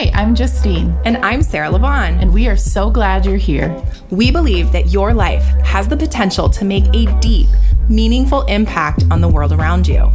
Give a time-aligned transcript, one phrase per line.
[0.00, 0.98] Hi, I'm Justine.
[1.04, 2.14] And I'm Sarah Lavonne.
[2.20, 3.84] And we are so glad you're here.
[4.08, 7.48] We believe that your life has the potential to make a deep,
[7.86, 10.10] meaningful impact on the world around you.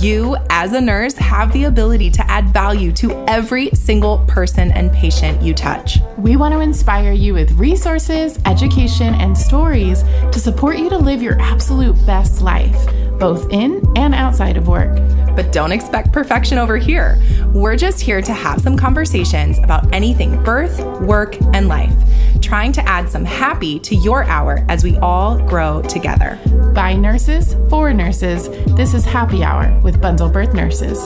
[0.00, 4.90] You, as a nurse, have the ability to add value to every single person and
[4.90, 6.00] patient you touch.
[6.16, 10.02] We want to inspire you with resources, education, and stories
[10.32, 12.88] to support you to live your absolute best life,
[13.18, 14.96] both in and outside of work.
[15.34, 17.18] But don't expect perfection over here.
[17.52, 21.94] We're just here to have some conversations about anything birth, work, and life,
[22.40, 26.38] trying to add some happy to your hour as we all grow together.
[26.74, 30.98] By nurses, for nurses, this is Happy Hour with Bundle Birth Nurses.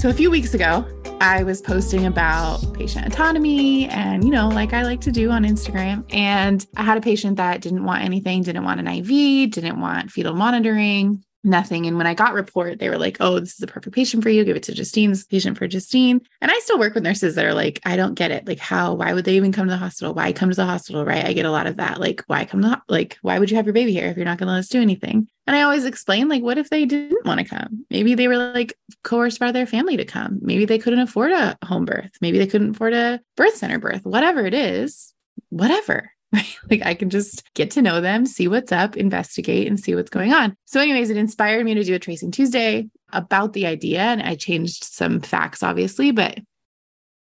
[0.00, 0.86] So, a few weeks ago,
[1.20, 5.44] I was posting about patient autonomy and, you know, like I like to do on
[5.44, 6.04] Instagram.
[6.14, 10.10] And I had a patient that didn't want anything, didn't want an IV, didn't want
[10.10, 11.86] fetal monitoring, nothing.
[11.86, 14.28] And when I got report, they were like, oh, this is the perfect patient for
[14.28, 14.44] you.
[14.44, 16.20] Give it to Justine's patient for Justine.
[16.40, 18.46] And I still work with nurses that are like, I don't get it.
[18.46, 20.14] Like, how, why would they even come to the hospital?
[20.14, 21.04] Why come to the hospital?
[21.04, 21.24] Right.
[21.24, 22.00] I get a lot of that.
[22.00, 24.38] Like, why come to, like, why would you have your baby here if you're not
[24.38, 25.28] going to let us do anything?
[25.46, 27.86] And I always explain, like, what if they didn't want to come?
[27.90, 30.38] Maybe they were like coerced by their family to come.
[30.42, 32.10] Maybe they couldn't afford a home birth.
[32.20, 35.14] Maybe they couldn't afford a birth center birth, whatever it is,
[35.48, 36.56] whatever right?
[36.70, 40.10] Like I can just get to know them, see what's up, investigate, and see what's
[40.10, 40.54] going on.
[40.66, 44.00] So, anyways, it inspired me to do a Tracing Tuesday about the idea.
[44.00, 46.38] And I changed some facts, obviously, but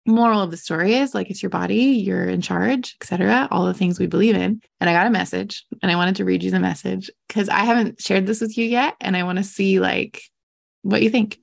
[0.06, 3.48] moral of the story is like it's your body, you're in charge, etc.
[3.52, 4.62] All the things we believe in.
[4.82, 7.60] And I got a message and I wanted to read you the message because I
[7.60, 8.96] haven't shared this with you yet.
[9.00, 10.22] And I want to see like
[10.82, 11.40] what you think.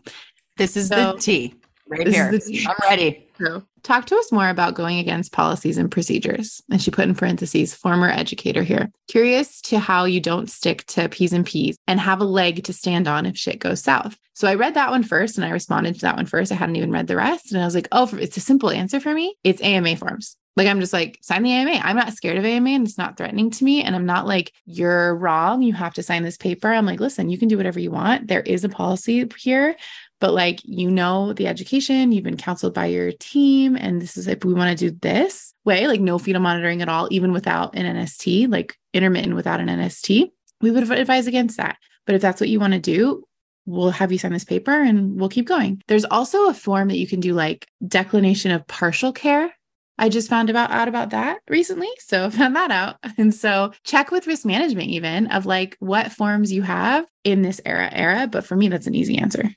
[0.56, 1.54] This is so, the tea
[1.98, 2.32] right here.
[2.68, 3.28] I'm ready.
[3.38, 6.62] So talk to us more about going against policies and procedures.
[6.70, 8.90] And she put in parentheses, former educator here.
[9.08, 12.72] Curious to how you don't stick to P's and P's and have a leg to
[12.72, 14.16] stand on if shit goes south.
[14.34, 16.50] So I read that one first and I responded to that one first.
[16.50, 17.52] I hadn't even read the rest.
[17.52, 19.36] And I was like, oh, it's a simple answer for me.
[19.44, 20.36] It's AMA forms.
[20.56, 21.80] Like I'm just like, sign the AMA.
[21.82, 23.82] I'm not scared of AMA and it's not threatening to me.
[23.82, 25.62] And I'm not like, you're wrong.
[25.62, 26.68] You have to sign this paper.
[26.68, 28.28] I'm like, listen, you can do whatever you want.
[28.28, 29.76] There is a policy here
[30.20, 34.26] but like you know the education you've been counseled by your team and this is
[34.26, 37.74] if we want to do this way like no fetal monitoring at all even without
[37.76, 40.30] an nst like intermittent without an nst
[40.60, 41.76] we would advise against that
[42.06, 43.22] but if that's what you want to do
[43.66, 46.98] we'll have you sign this paper and we'll keep going there's also a form that
[46.98, 49.52] you can do like declination of partial care
[49.96, 51.88] I just found about out about that recently.
[52.00, 52.96] So found that out.
[53.16, 57.60] And so check with risk management even of like what forms you have in this
[57.64, 58.26] era era.
[58.26, 59.54] But for me, that's an easy answer.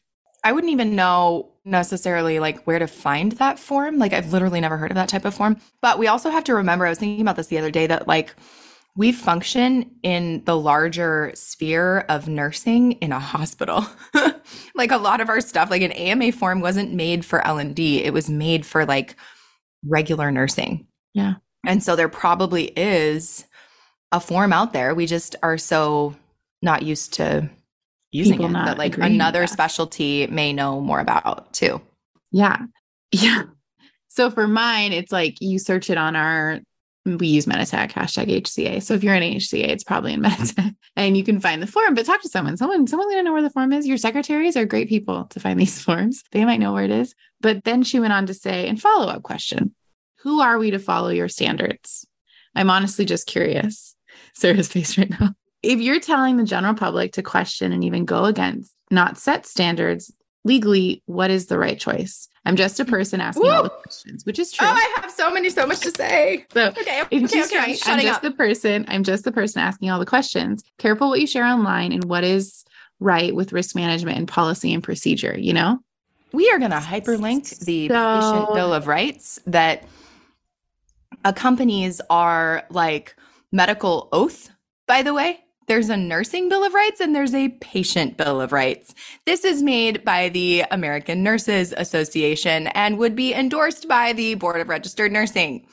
[0.47, 3.97] I wouldn't even know necessarily like where to find that form.
[3.97, 5.57] Like I've literally never heard of that type of form.
[5.81, 8.07] But we also have to remember, I was thinking about this the other day that
[8.07, 8.33] like
[8.95, 13.85] we function in the larger sphere of nursing in a hospital.
[14.73, 18.05] like a lot of our stuff, like an AMA form wasn't made for L&D.
[18.05, 19.17] It was made for like
[19.85, 20.87] regular nursing.
[21.13, 21.33] Yeah.
[21.65, 23.45] And so there probably is
[24.13, 24.95] a form out there.
[24.95, 26.15] We just are so
[26.61, 27.49] not used to
[28.11, 31.81] using it that like another specialty may know more about too.
[32.31, 32.57] Yeah.
[33.09, 33.43] Yeah.
[34.09, 36.59] So for mine, it's like you search it on our
[37.05, 38.83] we use Meditech hashtag HCA.
[38.83, 41.93] So if you're in HCA, it's probably in Meditech and you can find the form,
[41.93, 42.57] but talk to someone.
[42.57, 43.87] Someone, someone's gonna know where the form is.
[43.87, 46.21] Your secretaries are great people to find these forms.
[46.33, 47.15] They might know where it is.
[47.39, 49.73] But then she went on to say, and follow-up question,
[50.17, 52.05] who are we to follow your standards?
[52.55, 53.95] I'm honestly just curious.
[54.33, 55.33] Sarah's face right now
[55.67, 60.13] if you're telling the general public to question and even go against, not set standards
[60.45, 62.29] legally, what is the right choice?
[62.45, 63.51] I'm just a person asking Woo!
[63.51, 64.67] all the questions, which is oh, true.
[64.67, 66.45] Oh, I have so many, so much to say.
[66.53, 67.81] So okay, okay, okay, okay right.
[67.85, 68.21] I'm, I'm just up.
[68.21, 68.85] the person.
[68.87, 70.63] I'm just the person asking all the questions.
[70.77, 72.63] Careful what you share online and what is
[73.01, 75.37] right with risk management and policy and procedure.
[75.37, 75.79] You know,
[76.31, 79.83] we are going to hyperlink the so, patient bill of rights that
[81.25, 83.17] accompanies our like
[83.51, 84.49] medical oath.
[84.87, 88.51] By the way, there's a nursing bill of rights and there's a patient bill of
[88.51, 88.95] rights.
[89.25, 94.61] This is made by the American Nurses Association and would be endorsed by the Board
[94.61, 95.67] of Registered Nursing.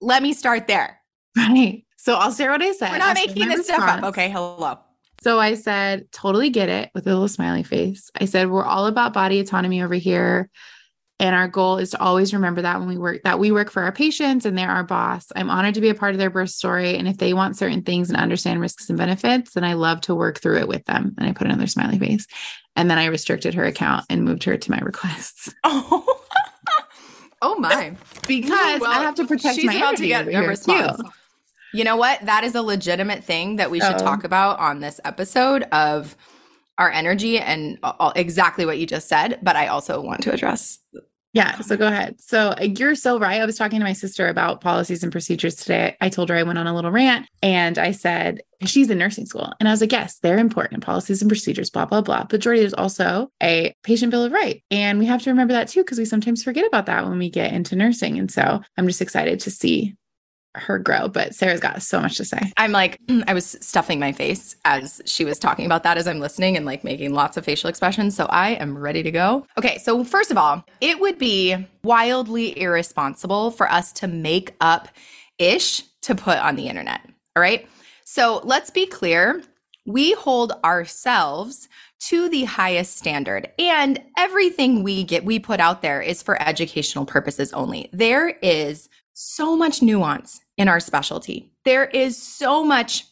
[0.00, 1.00] Let me start there.
[1.36, 1.84] Right.
[1.96, 2.92] So I'll say what I said.
[2.92, 3.82] We're not making this response.
[3.82, 4.04] stuff up.
[4.04, 4.30] Okay.
[4.30, 4.78] Hello.
[5.20, 8.10] So I said, totally get it with a little smiley face.
[8.20, 10.50] I said, we're all about body autonomy over here.
[11.18, 13.82] And our goal is to always remember that when we work, that we work for
[13.82, 15.32] our patients and they're our boss.
[15.34, 16.96] I'm honored to be a part of their birth story.
[16.96, 20.14] And if they want certain things and understand risks and benefits, then I love to
[20.14, 21.14] work through it with them.
[21.16, 22.26] And I put another smiley face.
[22.74, 25.54] And then I restricted her account and moved her to my requests.
[25.64, 26.20] Oh,
[27.40, 27.96] oh my.
[28.28, 30.98] because well, I have to protect she's my about to get a response.
[30.98, 31.08] Too.
[31.72, 32.20] You know what?
[32.26, 33.98] That is a legitimate thing that we should oh.
[33.98, 36.14] talk about on this episode of
[36.78, 40.78] our energy and all, exactly what you just said, but I also want to address
[41.36, 41.60] yeah.
[41.60, 42.18] So go ahead.
[42.18, 43.42] So uh, you're so right.
[43.42, 45.94] I was talking to my sister about policies and procedures today.
[46.00, 49.26] I told her I went on a little rant and I said, she's in nursing
[49.26, 49.52] school.
[49.60, 52.24] And I was like, yes, they're important policies and procedures, blah, blah, blah.
[52.24, 54.62] But Jordy, there's also a patient bill of right.
[54.70, 57.28] And we have to remember that too, because we sometimes forget about that when we
[57.28, 58.18] get into nursing.
[58.18, 59.94] And so I'm just excited to see
[60.56, 62.52] her grow, but Sarah's got so much to say.
[62.56, 66.08] I'm like, mm, I was stuffing my face as she was talking about that as
[66.08, 68.16] I'm listening and like making lots of facial expressions.
[68.16, 69.46] So I am ready to go.
[69.58, 69.78] Okay.
[69.78, 74.88] So, first of all, it would be wildly irresponsible for us to make up
[75.38, 77.00] ish to put on the internet.
[77.34, 77.68] All right.
[78.04, 79.42] So, let's be clear.
[79.84, 81.68] We hold ourselves
[81.98, 87.06] to the highest standard and everything we get we put out there is for educational
[87.06, 87.88] purposes only.
[87.92, 88.88] There is
[89.18, 91.50] so much nuance in our specialty.
[91.64, 93.04] There is so much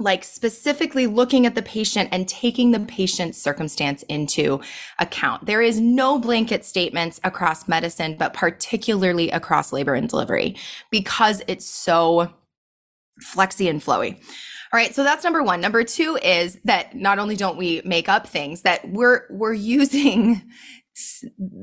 [0.00, 4.60] like specifically looking at the patient and taking the patient's circumstance into
[4.98, 5.46] account.
[5.46, 10.56] There is no blanket statements across medicine, but particularly across labor and delivery
[10.90, 12.32] because it's so
[13.20, 14.16] flexy and flowy.
[14.72, 15.60] All right, so that's number 1.
[15.60, 20.42] Number 2 is that not only don't we make up things that we're we're using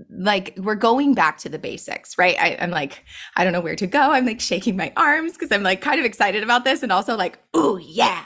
[0.10, 2.36] like we're going back to the basics, right?
[2.40, 3.04] I, am like,
[3.36, 4.12] I don't know where to go.
[4.12, 7.16] I'm like shaking my arms because I'm like kind of excited about this and also
[7.16, 8.24] like, oh yeah.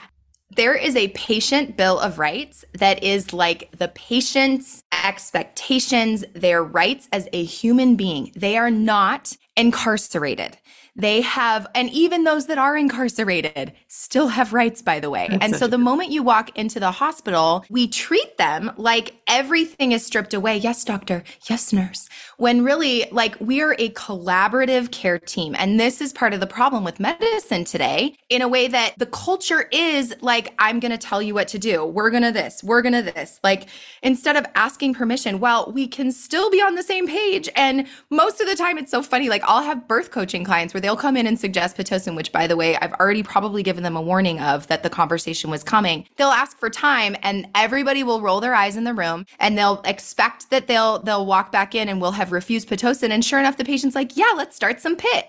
[0.54, 7.08] There is a patient bill of rights that is like the patient's expectations, their rights
[7.10, 8.32] as a human being.
[8.36, 10.56] They are not incarcerated.
[10.94, 15.26] They have, and even those that are incarcerated still have rights, by the way.
[15.30, 19.92] That's and so the moment you walk into the hospital, we treat them like everything
[19.92, 20.58] is stripped away.
[20.58, 21.24] Yes, doctor.
[21.48, 22.10] Yes, nurse.
[22.36, 25.56] When really, like, we are a collaborative care team.
[25.58, 29.06] And this is part of the problem with medicine today in a way that the
[29.06, 31.86] culture is like, I'm going to tell you what to do.
[31.86, 32.62] We're going to this.
[32.62, 33.40] We're going to this.
[33.42, 33.70] Like,
[34.02, 37.48] instead of asking permission, well, we can still be on the same page.
[37.56, 39.30] And most of the time, it's so funny.
[39.30, 42.46] Like, I'll have birth coaching clients where they'll come in and suggest Pitocin, which by
[42.46, 46.06] the way, I've already probably given them a warning of that the conversation was coming.
[46.16, 49.82] They'll ask for time and everybody will roll their eyes in the room and they'll
[49.84, 53.10] expect that they'll they'll walk back in and we'll have refused Pitocin.
[53.10, 55.28] And sure enough, the patient's like, yeah, let's start some pit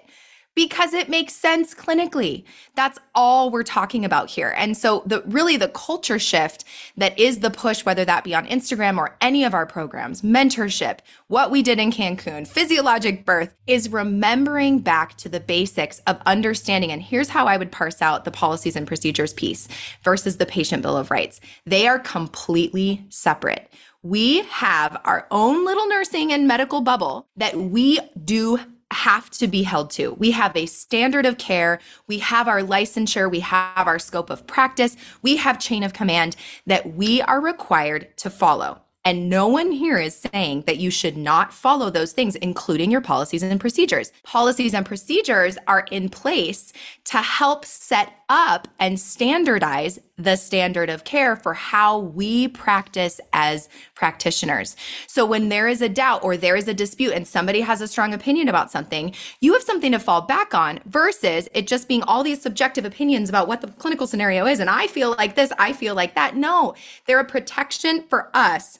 [0.55, 2.44] because it makes sense clinically.
[2.75, 4.53] That's all we're talking about here.
[4.57, 6.63] And so the really the culture shift
[6.97, 11.00] that is the push, whether that be on Instagram or any of our programs, mentorship,
[11.27, 16.91] what we did in Cancun, physiologic birth is remembering back to the basics of understanding.
[16.91, 19.67] And here's how I would parse out the policies and procedures piece
[20.03, 21.39] versus the patient bill of rights.
[21.65, 23.71] They are completely separate.
[24.03, 28.59] We have our own little nursing and medical bubble that we do
[28.93, 30.13] have to be held to.
[30.13, 31.79] We have a standard of care.
[32.07, 33.29] We have our licensure.
[33.29, 34.95] We have our scope of practice.
[35.21, 36.35] We have chain of command
[36.65, 38.81] that we are required to follow.
[39.05, 43.01] And no one here is saying that you should not follow those things, including your
[43.01, 44.13] policies and procedures.
[44.23, 46.71] Policies and procedures are in place
[47.05, 53.69] to help set up and standardize the standard of care for how we practice as
[53.94, 54.75] practitioners.
[55.06, 57.88] So when there is a doubt or there is a dispute and somebody has a
[57.88, 62.01] strong opinion about something, you have something to fall back on versus it just being
[62.03, 64.59] all these subjective opinions about what the clinical scenario is.
[64.59, 66.36] And I feel like this, I feel like that.
[66.36, 66.74] No,
[67.05, 68.79] they're a protection for us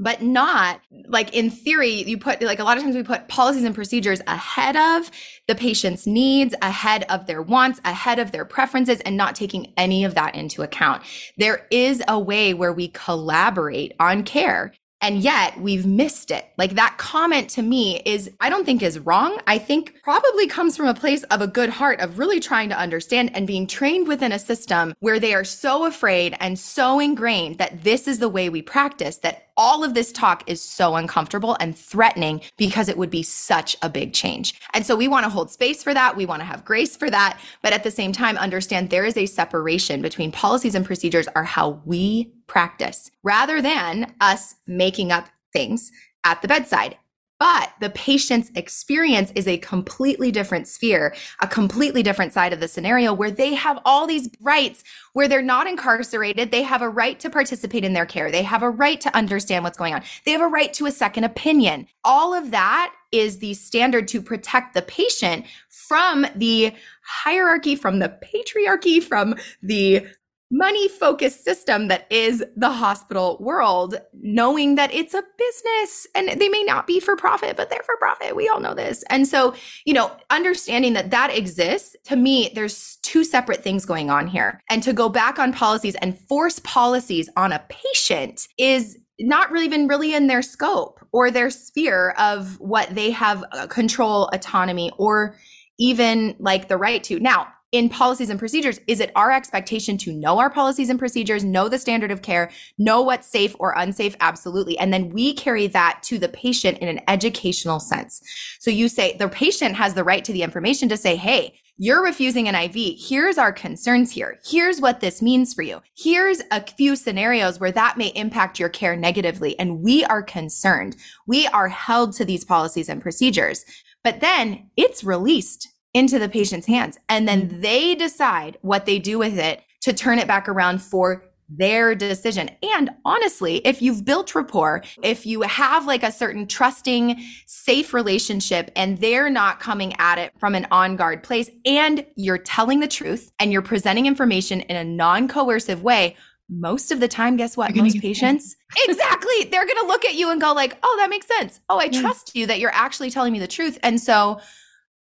[0.00, 3.62] but not like in theory you put like a lot of times we put policies
[3.62, 5.10] and procedures ahead of
[5.46, 10.04] the patient's needs ahead of their wants ahead of their preferences and not taking any
[10.04, 11.02] of that into account
[11.36, 16.46] there is a way where we collaborate on care and yet we've missed it.
[16.58, 19.40] Like that comment to me is, I don't think is wrong.
[19.46, 22.78] I think probably comes from a place of a good heart of really trying to
[22.78, 27.58] understand and being trained within a system where they are so afraid and so ingrained
[27.58, 31.54] that this is the way we practice that all of this talk is so uncomfortable
[31.60, 34.58] and threatening because it would be such a big change.
[34.72, 36.16] And so we want to hold space for that.
[36.16, 37.38] We want to have grace for that.
[37.60, 41.44] But at the same time, understand there is a separation between policies and procedures are
[41.44, 45.92] how we practice rather than us making up things
[46.24, 46.96] at the bedside.
[47.40, 52.68] But the patient's experience is a completely different sphere, a completely different side of the
[52.68, 56.50] scenario where they have all these rights where they're not incarcerated.
[56.50, 58.30] They have a right to participate in their care.
[58.30, 60.02] They have a right to understand what's going on.
[60.26, 61.86] They have a right to a second opinion.
[62.04, 68.16] All of that is the standard to protect the patient from the hierarchy, from the
[68.22, 70.06] patriarchy, from the
[70.50, 76.48] money focused system that is the hospital world, knowing that it's a business and they
[76.48, 78.34] may not be for profit, but they're for profit.
[78.34, 79.04] We all know this.
[79.10, 79.54] And so,
[79.84, 84.60] you know, understanding that that exists, to me, there's two separate things going on here.
[84.68, 89.66] And to go back on policies and force policies on a patient is not really
[89.66, 94.90] even really in their scope or their sphere of what they have uh, control, autonomy,
[94.98, 95.36] or
[95.78, 97.20] even like the right to.
[97.20, 101.44] Now, in policies and procedures, is it our expectation to know our policies and procedures,
[101.44, 104.16] know the standard of care, know what's safe or unsafe?
[104.20, 104.76] Absolutely.
[104.78, 108.20] And then we carry that to the patient in an educational sense.
[108.58, 112.04] So you say the patient has the right to the information to say, Hey, you're
[112.04, 112.98] refusing an IV.
[112.98, 114.38] Here's our concerns here.
[114.44, 115.80] Here's what this means for you.
[115.96, 119.58] Here's a few scenarios where that may impact your care negatively.
[119.58, 120.96] And we are concerned.
[121.26, 123.64] We are held to these policies and procedures.
[124.04, 126.98] But then it's released into the patient's hands.
[127.08, 127.62] And then mm.
[127.62, 132.48] they decide what they do with it to turn it back around for their decision.
[132.62, 138.70] And honestly, if you've built rapport, if you have like a certain trusting, safe relationship
[138.76, 142.88] and they're not coming at it from an on guard place and you're telling the
[142.88, 146.16] truth and you're presenting information in a non coercive way,
[146.48, 147.74] most of the time, guess what?
[147.74, 148.56] Most patients,
[148.88, 151.60] exactly, they're going to look at you and go like, "Oh, that makes sense.
[151.68, 152.00] Oh, I yeah.
[152.00, 154.40] trust you that you're actually telling me the truth." And so,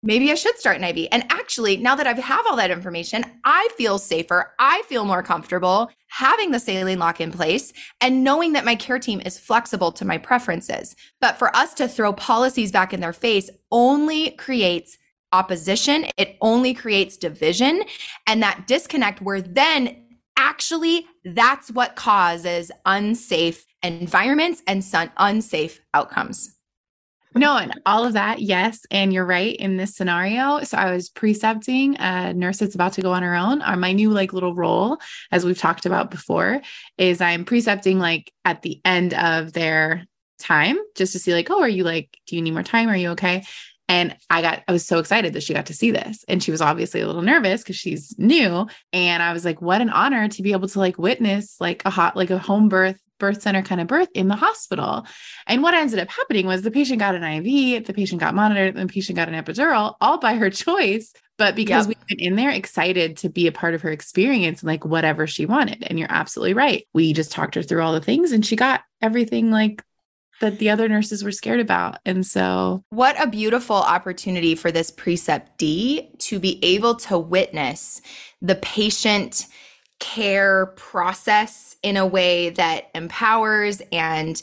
[0.03, 1.09] maybe I should start an IV.
[1.13, 4.55] And actually, now that I have all that information, I feel safer.
[4.59, 8.99] I feel more comfortable having the saline lock in place and knowing that my care
[8.99, 10.95] team is flexible to my preferences.
[11.21, 14.97] But for us to throw policies back in their face only creates
[15.33, 16.07] opposition.
[16.17, 17.83] It only creates division
[18.27, 20.05] and that disconnect where then
[20.39, 24.85] actually that's what causes unsafe environments and
[25.17, 26.56] unsafe outcomes.
[27.37, 28.81] No, and all of that, yes.
[28.91, 30.63] And you're right in this scenario.
[30.63, 33.63] So I was precepting a nurse that's about to go on her own.
[33.63, 34.99] Or my new like little role,
[35.31, 36.63] as we've talked about before,
[36.99, 40.07] is I'm precepting like at the end of their
[40.39, 42.89] time just to see like, oh, are you like, do you need more time?
[42.89, 43.45] Are you okay?
[43.89, 46.25] And I got, I was so excited that she got to see this.
[46.27, 48.67] And she was obviously a little nervous because she's new.
[48.93, 51.91] And I was like, what an honor to be able to like witness like a
[51.91, 55.07] hot, like a home birth birth center kind of birth in the hospital.
[55.47, 58.75] And what ended up happening was the patient got an IV, the patient got monitored,
[58.75, 61.13] the patient got an epidural all by her choice.
[61.39, 61.97] But because yep.
[61.97, 65.27] we went in there excited to be a part of her experience and like whatever
[65.27, 65.85] she wanted.
[65.87, 66.87] And you're absolutely right.
[66.95, 69.83] We just talked her through all the things and she got everything like
[70.41, 71.99] that the other nurses were scared about.
[72.05, 78.01] And so, what a beautiful opportunity for this preceptee to be able to witness
[78.43, 79.47] the patient
[79.99, 84.43] care process in a way that empowers and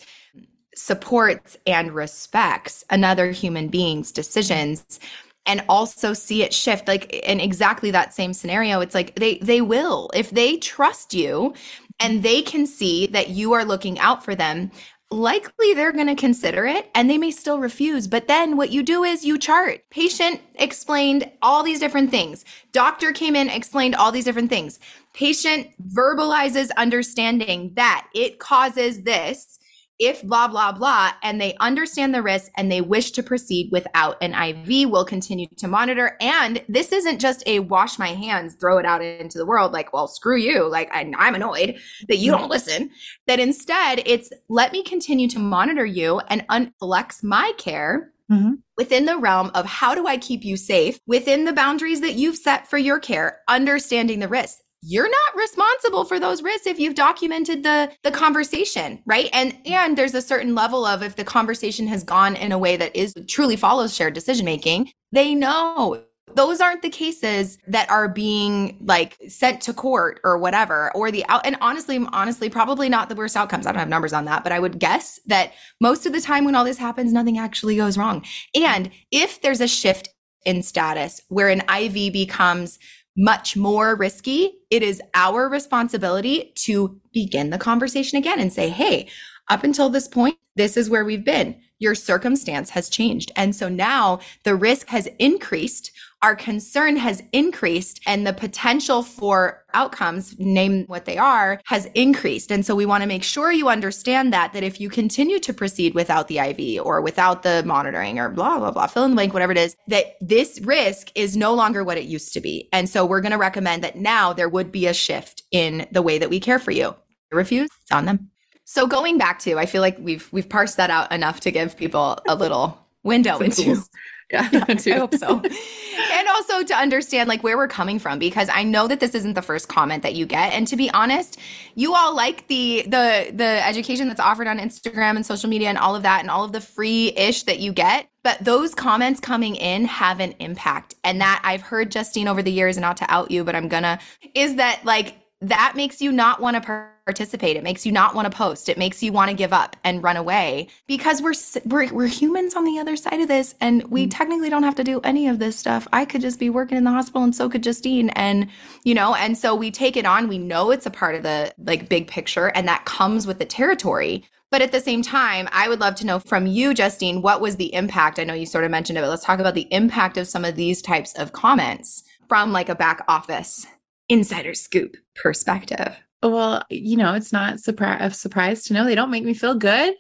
[0.75, 4.99] supports and respects another human being's decisions
[5.45, 6.87] and also see it shift.
[6.87, 10.09] Like in exactly that same scenario it's like they they will.
[10.13, 11.53] If they trust you
[11.99, 14.71] and they can see that you are looking out for them
[15.13, 18.07] likely they're going to consider it and they may still refuse.
[18.07, 19.81] But then what you do is you chart.
[19.89, 22.43] Patient explained all these different things.
[22.71, 24.79] Doctor came in, explained all these different things.
[25.13, 29.59] Patient verbalizes understanding that it causes this
[29.99, 34.17] if blah blah blah and they understand the risk and they wish to proceed without
[34.21, 36.17] an IV we'll continue to monitor.
[36.19, 39.93] And this isn't just a wash my hands throw it out into the world like
[39.93, 40.69] well screw you.
[40.69, 42.89] Like I, am annoyed that you don't listen.
[43.27, 48.53] That instead it's let me continue to monitor you and unflex my care Mm-hmm.
[48.77, 52.37] within the realm of how do I keep you safe within the boundaries that you've
[52.37, 56.95] set for your care, understanding the risks you're not responsible for those risks if you've
[56.95, 59.29] documented the the conversation right?
[59.33, 62.75] And and there's a certain level of if the conversation has gone in a way
[62.77, 66.03] that is truly follows shared decision making they know
[66.35, 71.25] those aren't the cases that are being like sent to court or whatever or the
[71.27, 73.67] out and honestly honestly probably not the worst outcomes.
[73.67, 76.43] I don't have numbers on that but i would guess that most of the time
[76.45, 78.25] when all this happens nothing actually goes wrong.
[78.55, 80.09] And if there's a shift
[80.45, 82.79] in status where an iv becomes
[83.15, 89.07] much more risky, it is our responsibility to begin the conversation again and say, Hey,
[89.49, 91.59] up until this point, this is where we've been.
[91.83, 93.31] Your circumstance has changed.
[93.35, 95.91] And so now the risk has increased
[96.23, 102.49] our concern has increased and the potential for outcomes, name what they are, has increased.
[102.49, 105.53] And so we want to make sure you understand that, that if you continue to
[105.53, 109.15] proceed without the IV or without the monitoring or blah, blah, blah, fill in the
[109.15, 112.69] blank, whatever it is, that this risk is no longer what it used to be.
[112.71, 116.01] And so we're going to recommend that now there would be a shift in the
[116.01, 116.95] way that we care for you.
[117.33, 118.29] Refuse, it's on them.
[118.65, 121.77] So going back to, I feel like we've we've parsed that out enough to give
[121.77, 123.83] people a little window into
[124.31, 125.41] Yeah, I hope so.
[125.41, 129.33] and also to understand like where we're coming from because I know that this isn't
[129.33, 130.53] the first comment that you get.
[130.53, 131.39] And to be honest,
[131.75, 135.77] you all like the the the education that's offered on Instagram and social media and
[135.77, 138.07] all of that and all of the free ish that you get.
[138.23, 140.95] But those comments coming in have an impact.
[141.03, 143.67] And that I've heard Justine over the years, and not to out you, but I'm
[143.67, 143.99] gonna,
[144.33, 146.61] is that like that makes you not want to
[147.05, 147.57] participate.
[147.57, 148.69] It makes you not want to post.
[148.69, 151.33] It makes you want to give up and run away because we're
[151.65, 154.09] we're we're humans on the other side of this and we mm-hmm.
[154.09, 155.87] technically don't have to do any of this stuff.
[155.91, 158.49] I could just be working in the hospital and so could Justine and
[158.83, 160.27] you know, and so we take it on.
[160.27, 163.45] We know it's a part of the like big picture and that comes with the
[163.45, 164.23] territory.
[164.49, 167.55] But at the same time, I would love to know from you, Justine, what was
[167.55, 168.19] the impact?
[168.19, 170.45] I know you sort of mentioned it, but let's talk about the impact of some
[170.45, 173.65] of these types of comments from like a back office
[174.09, 175.97] insider scoop perspective.
[176.23, 179.55] Well, you know, it's not surpri- a surprise to know they don't make me feel
[179.55, 179.93] good.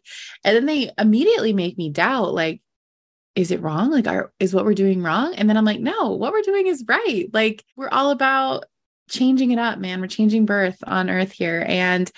[0.43, 2.61] And then they immediately make me doubt like,
[3.35, 3.91] is it wrong?
[3.91, 5.35] Like, are, is what we're doing wrong?
[5.35, 7.25] And then I'm like, no, what we're doing is right.
[7.33, 8.65] Like, we're all about
[9.09, 9.99] changing it up, man.
[9.99, 11.65] We're changing birth on earth here.
[11.67, 12.09] And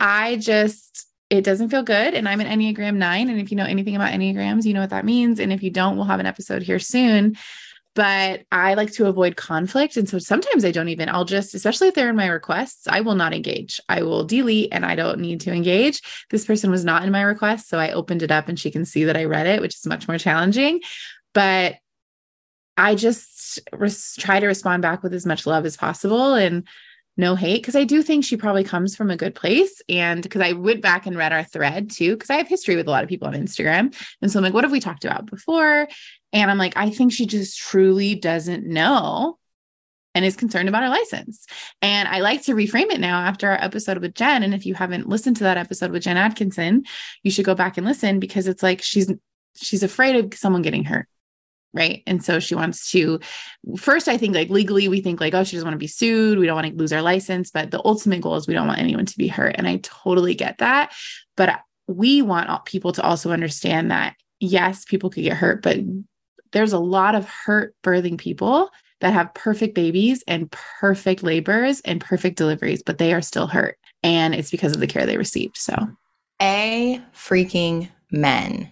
[0.00, 2.14] I just, it doesn't feel good.
[2.14, 3.28] And I'm an Enneagram nine.
[3.28, 5.40] And if you know anything about Enneagrams, you know what that means.
[5.40, 7.36] And if you don't, we'll have an episode here soon
[7.94, 9.96] but I like to avoid conflict.
[9.96, 13.00] And so sometimes I don't even, I'll just, especially if they're in my requests, I
[13.00, 13.80] will not engage.
[13.88, 16.00] I will delete and I don't need to engage.
[16.30, 17.68] This person was not in my request.
[17.68, 19.86] So I opened it up and she can see that I read it, which is
[19.86, 20.80] much more challenging.
[21.34, 21.76] But
[22.78, 26.66] I just res- try to respond back with as much love as possible and
[27.16, 29.82] no hate because I do think she probably comes from a good place.
[29.88, 32.88] And because I went back and read our thread too, because I have history with
[32.88, 33.94] a lot of people on Instagram.
[34.22, 35.88] And so I'm like, what have we talked about before?
[36.32, 39.38] And I'm like, I think she just truly doesn't know
[40.14, 41.46] and is concerned about her license.
[41.80, 44.42] And I like to reframe it now after our episode with Jen.
[44.42, 46.84] And if you haven't listened to that episode with Jen Atkinson,
[47.22, 49.10] you should go back and listen because it's like she's
[49.56, 51.06] she's afraid of someone getting hurt.
[51.74, 52.02] Right.
[52.06, 53.18] And so she wants to
[53.78, 56.38] first, I think like legally, we think like, oh, she doesn't want to be sued.
[56.38, 57.50] We don't want to lose our license.
[57.50, 59.54] But the ultimate goal is we don't want anyone to be hurt.
[59.56, 60.92] And I totally get that.
[61.36, 65.78] But we want people to also understand that yes, people could get hurt, but
[66.52, 72.00] there's a lot of hurt birthing people that have perfect babies and perfect labors and
[72.00, 73.78] perfect deliveries, but they are still hurt.
[74.02, 75.56] And it's because of the care they received.
[75.56, 75.74] So,
[76.40, 78.70] a freaking men.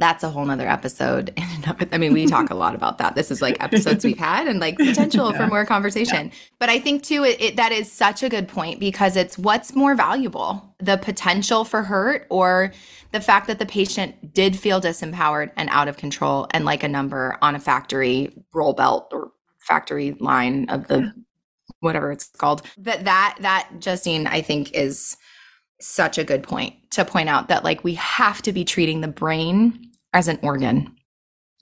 [0.00, 1.32] That's a whole nother episode.
[1.92, 3.14] I mean, we talk a lot about that.
[3.14, 5.36] This is like episodes we've had and like potential yeah.
[5.36, 6.28] for more conversation.
[6.28, 6.34] Yeah.
[6.58, 9.74] But I think too, it, it, that is such a good point because it's what's
[9.74, 12.72] more valuable the potential for hurt or
[13.12, 16.88] the fact that the patient did feel disempowered and out of control and like a
[16.88, 21.12] number on a factory roll belt or factory line of the
[21.80, 25.16] whatever it's called that that that justine i think is
[25.80, 29.08] such a good point to point out that like we have to be treating the
[29.08, 30.96] brain as an organ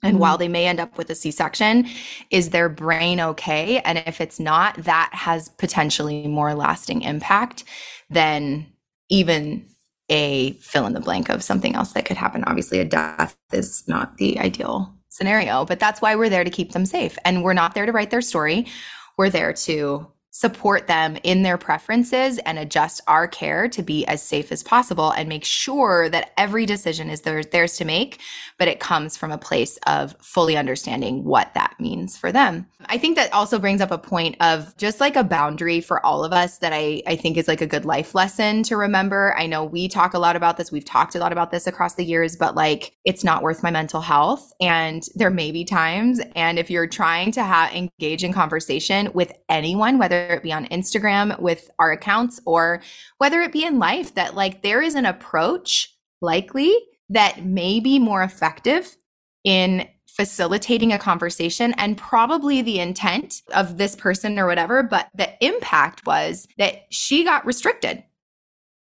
[0.01, 0.21] and mm-hmm.
[0.21, 1.87] while they may end up with a C section,
[2.29, 3.79] is their brain okay?
[3.79, 7.63] And if it's not, that has potentially more lasting impact
[8.09, 8.67] than
[9.09, 9.65] even
[10.09, 12.43] a fill in the blank of something else that could happen.
[12.45, 16.71] Obviously, a death is not the ideal scenario, but that's why we're there to keep
[16.71, 17.17] them safe.
[17.25, 18.65] And we're not there to write their story.
[19.17, 24.21] We're there to support them in their preferences and adjust our care to be as
[24.21, 28.19] safe as possible and make sure that every decision is theirs, theirs to make,
[28.57, 32.67] but it comes from a place of fully understanding what that means for them.
[32.85, 36.23] I think that also brings up a point of just like a boundary for all
[36.23, 39.35] of us that I, I think is like a good life lesson to remember.
[39.37, 40.71] I know we talk a lot about this.
[40.71, 43.71] We've talked a lot about this across the years, but like it's not worth my
[43.71, 44.53] mental health.
[44.61, 46.21] And there may be times.
[46.35, 50.67] And if you're trying to have engage in conversation with anyone, whether it be on
[50.67, 52.81] Instagram with our accounts or
[53.17, 56.75] whether it be in life, that like there is an approach likely
[57.09, 58.95] that may be more effective
[59.43, 65.31] in facilitating a conversation and probably the intent of this person or whatever, but the
[65.43, 68.03] impact was that she got restricted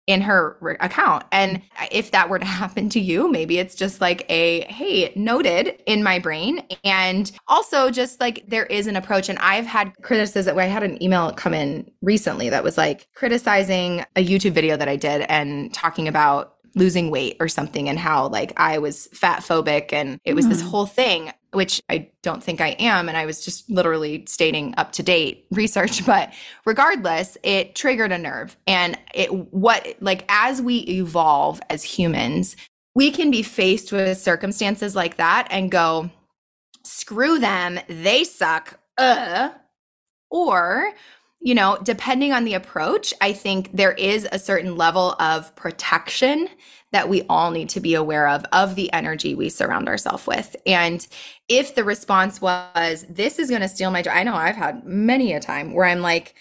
[0.07, 1.25] in her re- account.
[1.33, 5.83] And if that were to happen to you, maybe it's just like a, hey, noted
[5.87, 6.63] in my brain.
[6.85, 9.29] And also just like there is an approach.
[9.29, 10.59] And I've had criticism.
[10.59, 14.89] I had an email come in recently that was like criticizing a YouTube video that
[14.89, 19.41] I did and talking about losing weight or something and how like I was fat
[19.43, 20.51] phobic and it was mm.
[20.51, 20.69] this hmm.
[20.69, 24.93] whole thing which I don't think I am and I was just literally stating up
[24.93, 26.33] to date research but
[26.65, 28.57] regardless it triggered a nerve.
[28.67, 32.57] And it what like as we evolve as humans
[32.95, 36.11] we can be faced with circumstances like that and go
[36.85, 39.51] screw them they suck uh.
[40.31, 40.93] Or
[41.45, 46.49] you know, depending on the approach, I think there is a certain level of protection
[46.95, 50.55] that we all need to be aware of of the energy we surround ourselves with.
[50.65, 51.07] And
[51.49, 55.33] if the response was this is going to steal my I know I've had many
[55.33, 56.37] a time where I'm like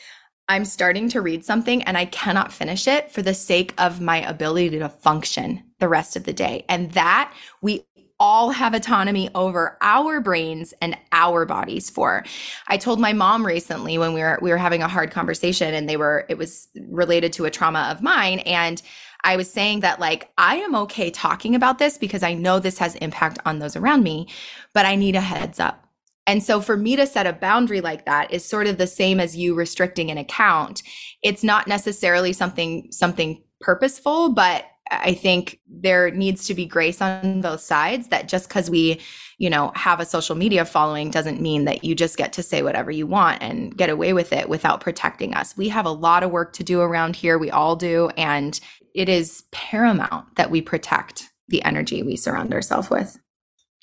[0.48, 4.18] I'm starting to read something and I cannot finish it for the sake of my
[4.18, 6.66] ability to function the rest of the day.
[6.70, 7.86] And that we
[8.24, 12.24] all have autonomy over our brains and our bodies for.
[12.70, 15.90] I told my mom recently when we were we were having a hard conversation and
[15.90, 18.82] they were it was related to a trauma of mine and
[19.26, 22.78] I was saying that like I am okay talking about this because I know this
[22.78, 24.30] has impact on those around me,
[24.74, 25.86] but I need a heads up.
[26.26, 29.20] And so for me to set a boundary like that is sort of the same
[29.20, 30.82] as you restricting an account.
[31.22, 37.42] It's not necessarily something something purposeful, but I think there needs to be grace on
[37.42, 39.00] both sides that just because we,
[39.38, 42.62] you know, have a social media following doesn't mean that you just get to say
[42.62, 45.56] whatever you want and get away with it without protecting us.
[45.56, 47.38] We have a lot of work to do around here.
[47.38, 48.10] We all do.
[48.18, 48.60] And
[48.94, 53.18] it is paramount that we protect the energy we surround ourselves with.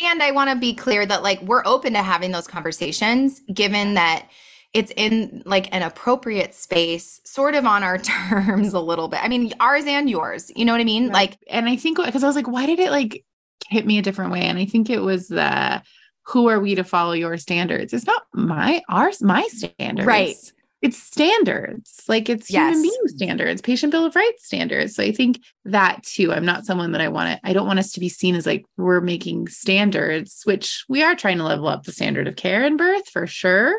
[0.02, 3.94] And I want to be clear that like we're open to having those conversations given
[3.94, 4.28] that
[4.72, 7.98] it's in like an appropriate space, sort of on our
[8.30, 9.20] terms a little bit.
[9.22, 10.50] I mean, ours and yours.
[10.54, 11.06] You know what I mean?
[11.06, 11.30] Right.
[11.30, 13.24] Like, and I think because I was like, why did it like
[13.68, 14.42] hit me a different way?
[14.42, 15.82] And I think it was the
[16.26, 17.92] who are we to follow your standards?
[17.92, 20.06] It's not my ours, my standards.
[20.06, 20.52] Right
[20.82, 22.74] it's standards like it's yes.
[22.74, 26.64] human being standards patient bill of rights standards so i think that too i'm not
[26.64, 29.00] someone that i want to i don't want us to be seen as like we're
[29.00, 33.08] making standards which we are trying to level up the standard of care in birth
[33.08, 33.74] for sure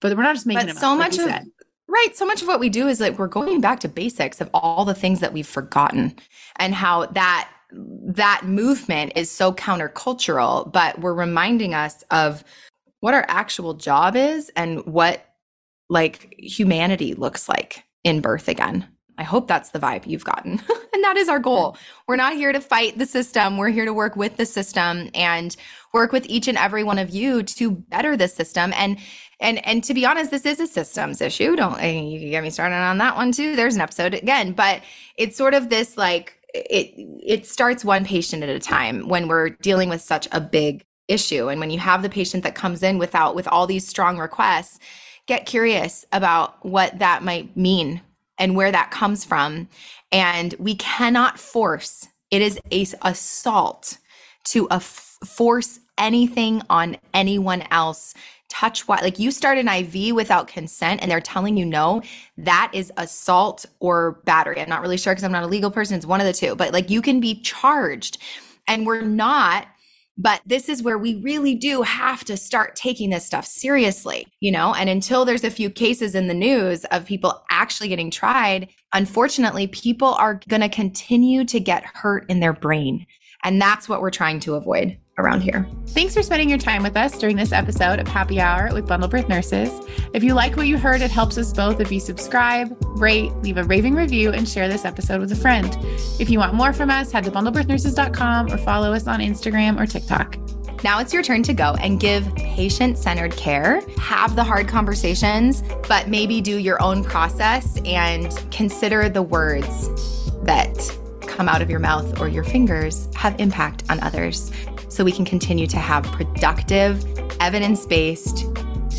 [0.00, 1.48] but we're not just making but so up, much like of
[1.88, 4.48] right so much of what we do is like we're going back to basics of
[4.54, 6.14] all the things that we've forgotten
[6.56, 12.44] and how that that movement is so countercultural but we're reminding us of
[13.00, 15.26] what our actual job is and what
[15.88, 18.86] like humanity looks like in birth again.
[19.20, 20.52] I hope that's the vibe you've gotten.
[20.94, 21.76] and that is our goal.
[22.08, 23.58] We're not here to fight the system.
[23.58, 25.54] We're here to work with the system and
[25.92, 28.72] work with each and every one of you to better the system.
[28.74, 28.98] And
[29.38, 31.54] and and to be honest, this is a systems issue.
[31.54, 33.56] Don't eh, you get me started on that one too.
[33.56, 34.80] There's an episode again, but
[35.18, 39.50] it's sort of this like it it starts one patient at a time when we're
[39.50, 41.48] dealing with such a big issue.
[41.48, 44.78] And when you have the patient that comes in without with all these strong requests,
[45.26, 48.00] get curious about what that might mean
[48.40, 49.68] and where that comes from.
[50.10, 53.98] And we cannot force, it is a assault
[54.46, 58.14] to a f- force anything on anyone else.
[58.48, 62.02] Touch what, like you start an IV without consent and they're telling you no,
[62.38, 64.60] that is assault or battery.
[64.60, 65.96] I'm not really sure because I'm not a legal person.
[65.96, 68.18] It's one of the two, but like you can be charged.
[68.66, 69.68] And we're not
[70.20, 74.52] but this is where we really do have to start taking this stuff seriously, you
[74.52, 74.74] know?
[74.74, 79.66] And until there's a few cases in the news of people actually getting tried, unfortunately,
[79.68, 83.06] people are going to continue to get hurt in their brain.
[83.42, 85.66] And that's what we're trying to avoid around here.
[85.88, 89.08] Thanks for spending your time with us during this episode of Happy Hour with Bundle
[89.08, 89.70] Birth Nurses.
[90.12, 93.56] If you like what you heard, it helps us both if you subscribe, rate, leave
[93.56, 95.76] a raving review, and share this episode with a friend.
[96.20, 99.86] If you want more from us, head to bundlebirthnurses.com or follow us on Instagram or
[99.86, 100.36] TikTok.
[100.82, 103.82] Now it's your turn to go and give patient centered care.
[103.98, 109.88] Have the hard conversations, but maybe do your own process and consider the words
[110.44, 110.99] that
[111.30, 114.50] come out of your mouth or your fingers have impact on others
[114.88, 117.04] so we can continue to have productive,
[117.40, 118.44] evidence based,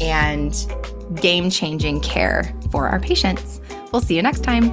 [0.02, 0.66] and
[1.22, 3.60] game changing care for our patients.
[3.92, 4.72] We'll see you next time.